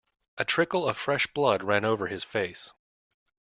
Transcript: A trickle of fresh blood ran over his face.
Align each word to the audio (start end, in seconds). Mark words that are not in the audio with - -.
A 0.39 0.45
trickle 0.45 0.89
of 0.89 0.97
fresh 0.97 1.27
blood 1.27 1.61
ran 1.63 1.85
over 1.85 2.07
his 2.07 2.23
face. 2.23 2.71